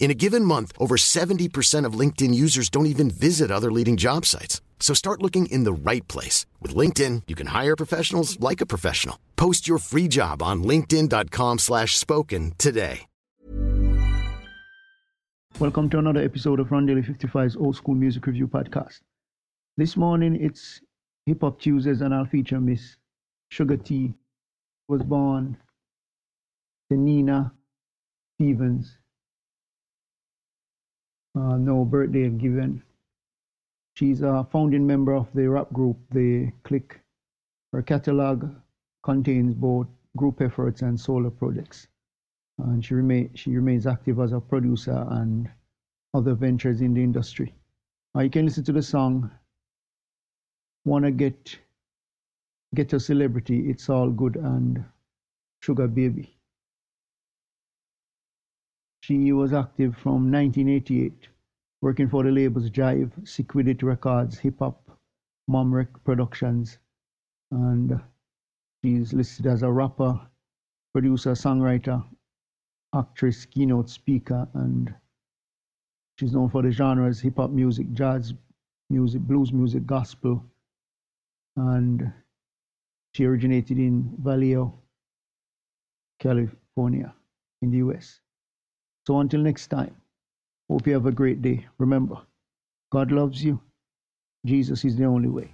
[0.00, 4.26] In a given month, over 70% of LinkedIn users don't even visit other leading job
[4.26, 4.60] sites.
[4.80, 6.44] So start looking in the right place.
[6.60, 9.16] With LinkedIn, you can hire professionals like a professional.
[9.36, 13.06] Post your free job on linkedin.com slash spoken today.
[15.58, 19.00] Welcome to another episode of Rondelle 55's Old School Music Review Podcast.
[19.76, 20.80] This morning it's
[21.26, 22.96] Hip Hop Tuesdays and I'll feature Miss
[23.50, 24.14] Sugar T.
[24.88, 25.56] Was born
[26.90, 27.52] Tenina
[28.34, 28.98] Stevens.
[31.34, 32.82] Uh, no birthday given.
[33.94, 37.00] She's a founding member of the rap group The Click.
[37.72, 38.50] Her catalog
[39.02, 41.88] contains both group efforts and solo projects
[42.58, 45.48] and she, remain, she remains active as a producer and
[46.14, 47.54] other ventures in the industry.
[48.14, 49.30] Uh, you can listen to the song
[50.84, 51.58] Wanna Get
[52.74, 54.84] Get a Celebrity, It's All Good and
[55.60, 56.36] Sugar Baby.
[59.02, 61.28] She was active from 1988,
[61.80, 64.96] working for the labels Jive, Sick Wid It Records, Hip Hop,
[65.50, 66.78] Momrec Productions,
[67.50, 68.00] and
[68.84, 70.20] she's listed as a rapper,
[70.92, 72.04] producer, songwriter,
[72.94, 74.94] actress, keynote speaker, and
[76.20, 78.34] she's known for the genres hip hop music, jazz
[78.88, 80.44] music, blues music, gospel,
[81.56, 82.12] and
[83.14, 84.72] she originated in Vallejo,
[86.20, 87.12] California,
[87.62, 88.20] in the US.
[89.06, 89.96] So until next time,
[90.70, 91.66] hope you have a great day.
[91.78, 92.16] Remember,
[92.92, 93.60] God loves you.
[94.46, 95.52] Jesus is the only way.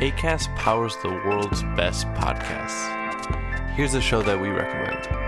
[0.00, 2.94] ACAST powers the world's best podcasts.
[3.74, 5.27] Here's a show that we recommend.